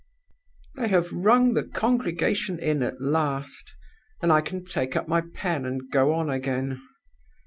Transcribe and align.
"They 0.73 0.87
have 0.87 1.11
rung 1.13 1.53
the 1.53 1.63
congregation 1.63 2.57
in 2.57 2.81
at 2.81 2.99
last; 2.99 3.75
and 4.19 4.31
I 4.31 4.41
can 4.41 4.65
take 4.65 4.95
up 4.95 5.07
my 5.07 5.21
pen, 5.35 5.63
and 5.63 5.91
go 5.91 6.11
on 6.13 6.27
again. 6.27 6.81